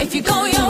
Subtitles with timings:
[0.00, 0.69] If you go your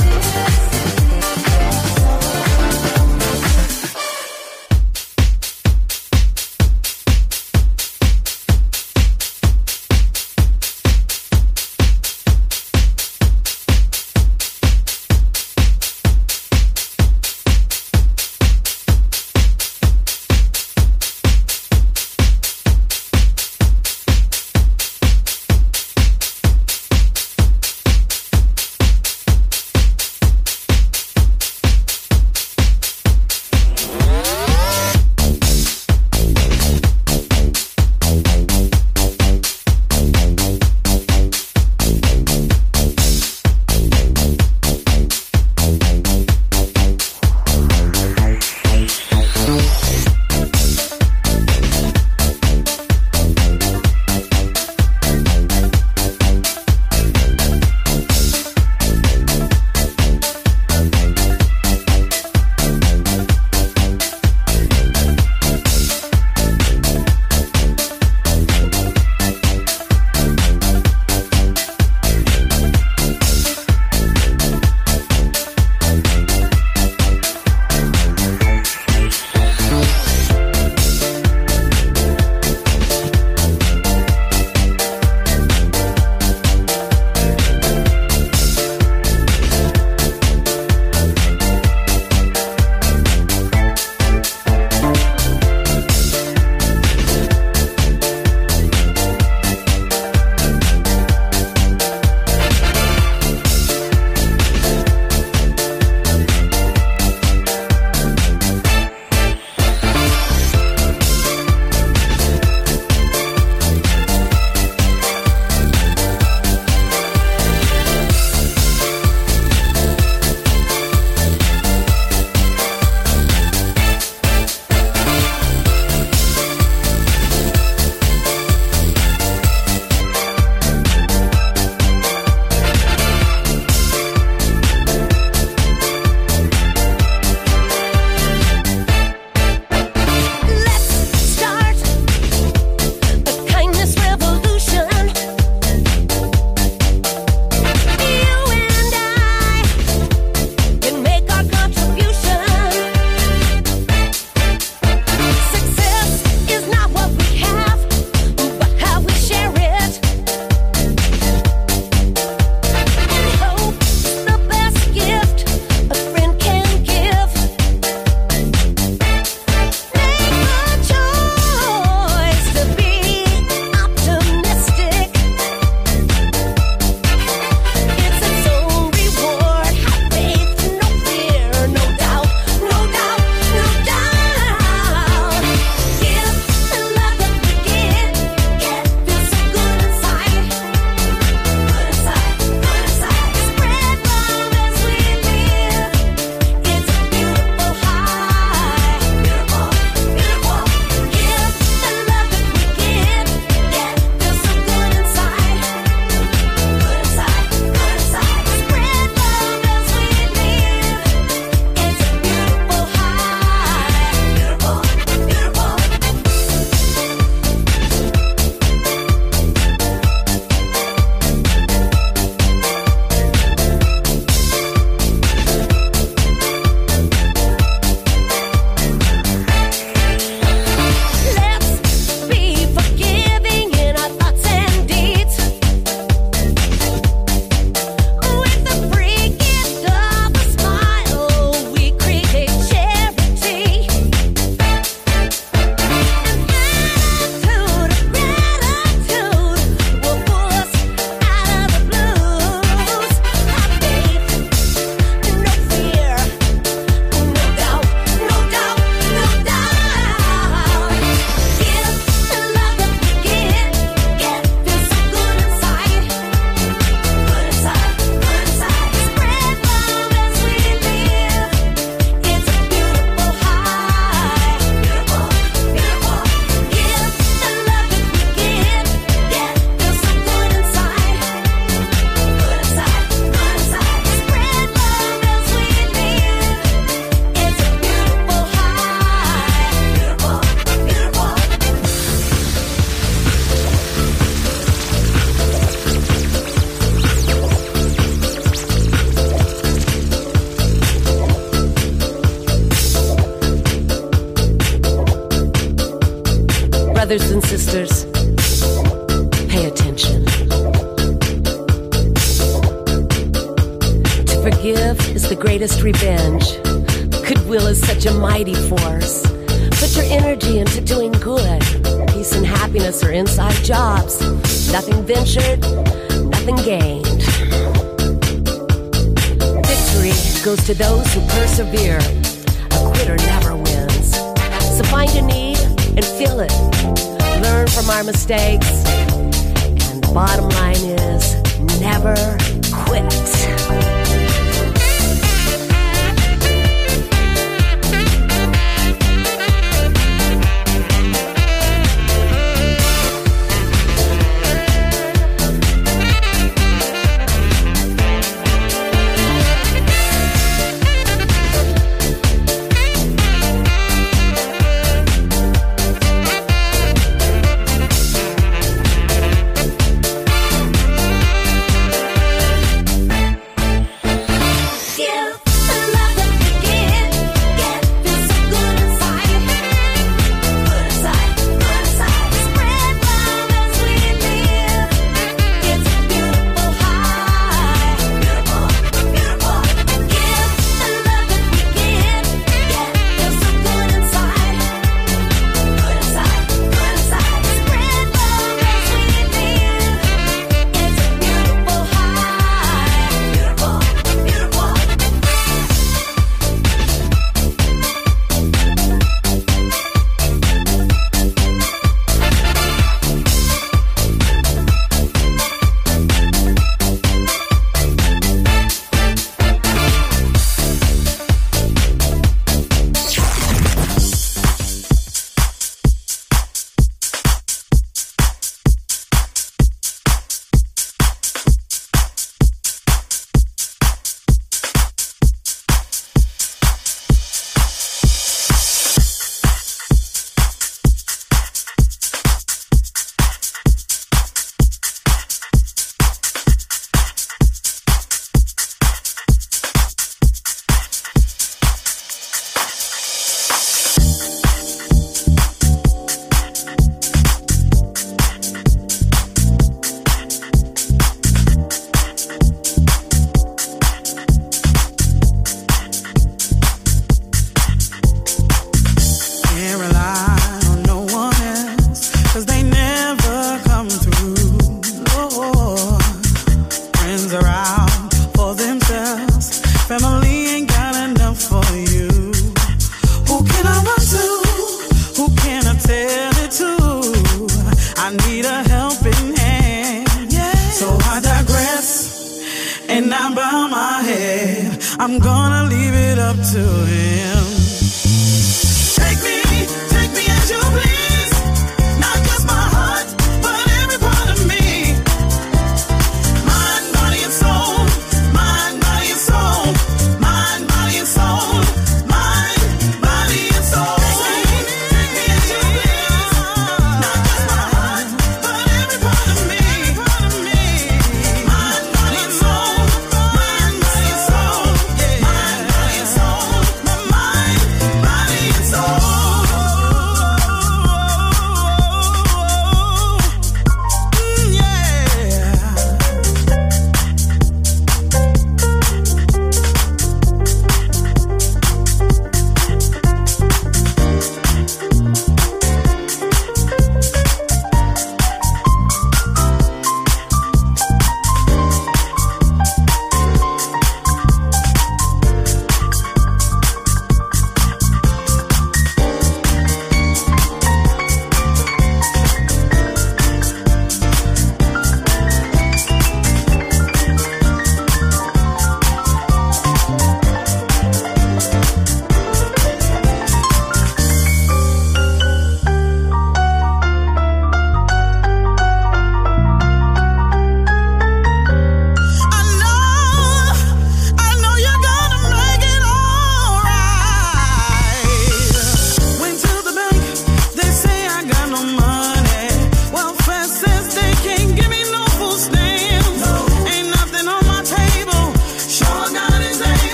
[493.03, 494.79] and I bow my head.
[494.99, 497.40] I'm gonna leave it up to him.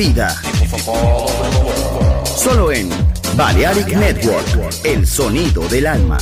[0.00, 0.34] Vida.
[2.24, 2.88] Solo en
[3.36, 4.46] Balearic Network,
[4.82, 6.16] el sonido del alma.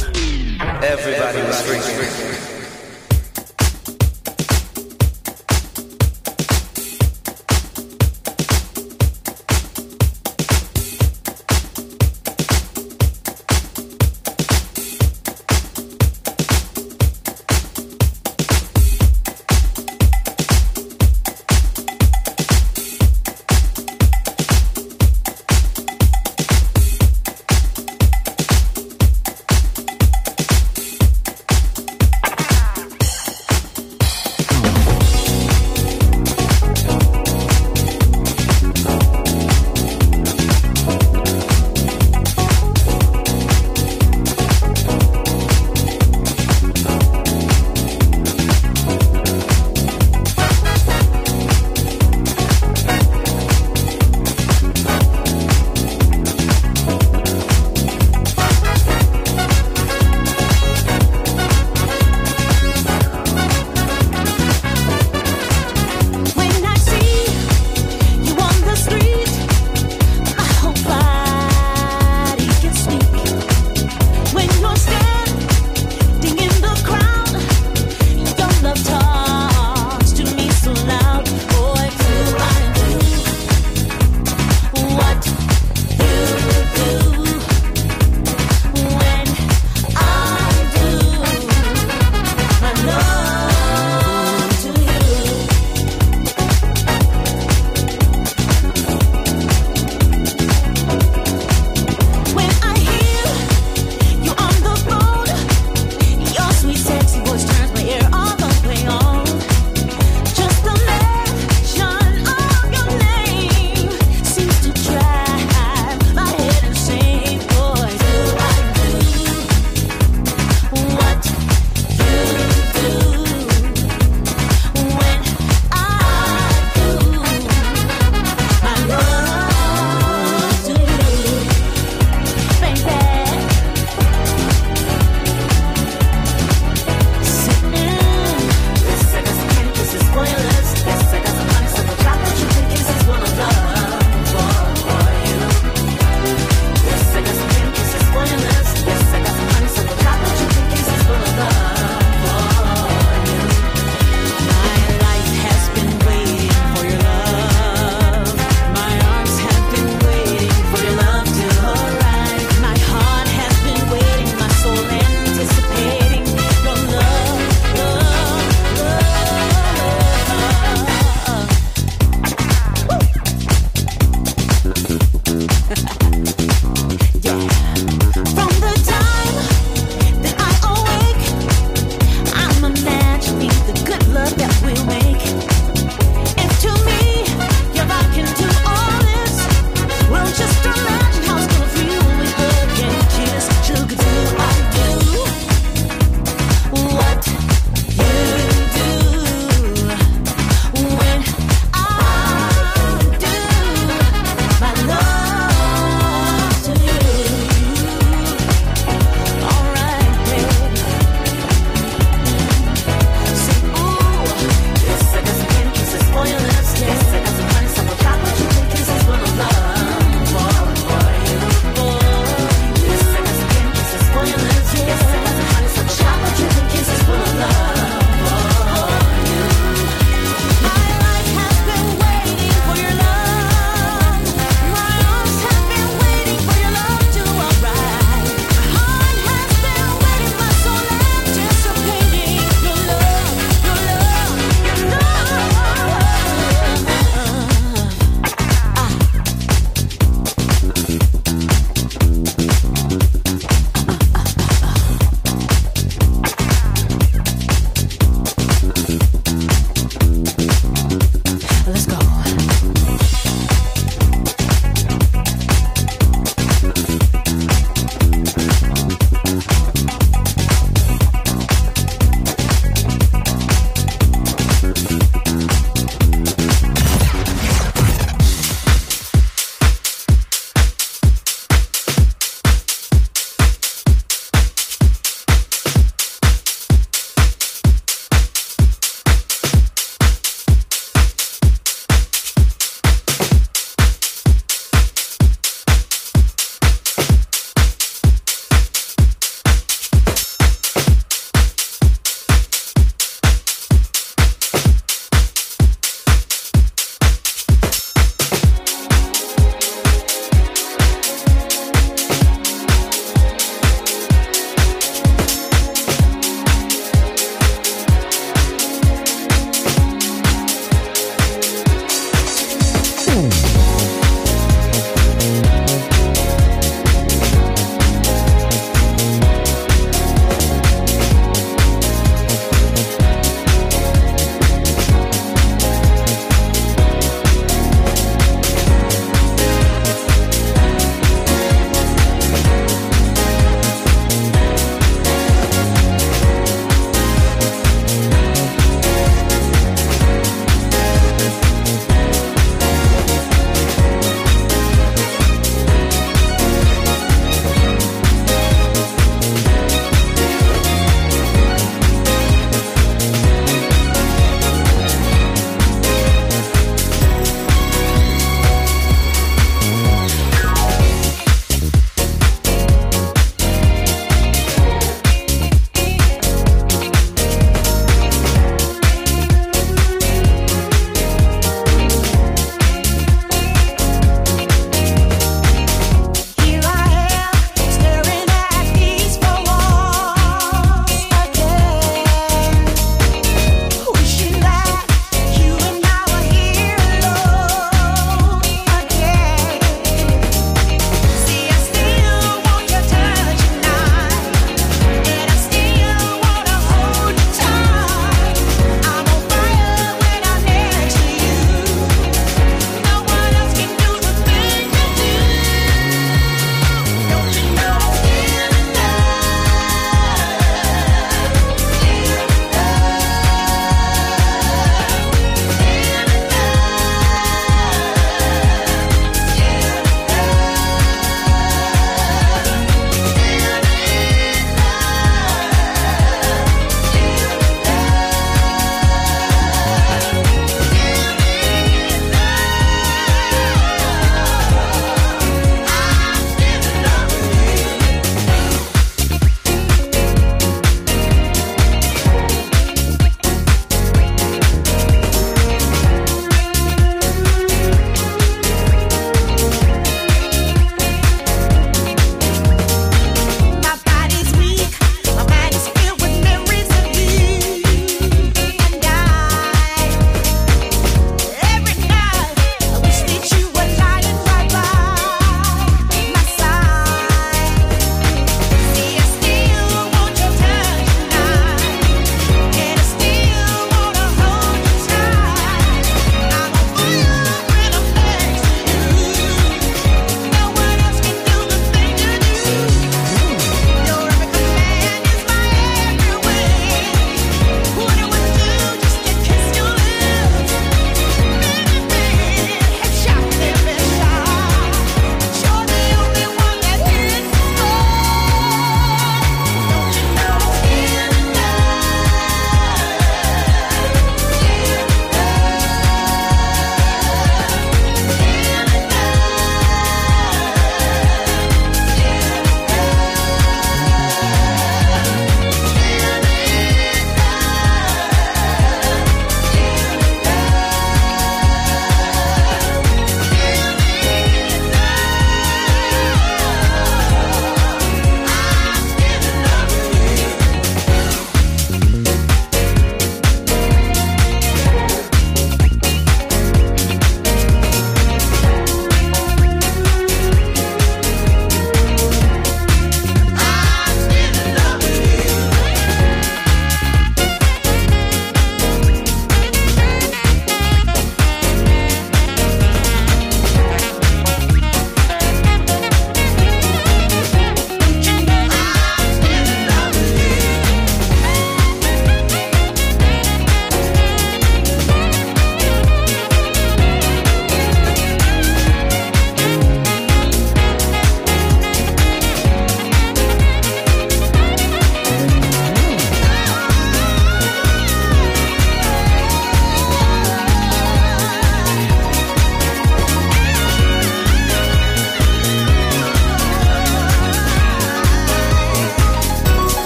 [0.59, 0.97] La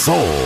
[0.00, 0.39] Soul.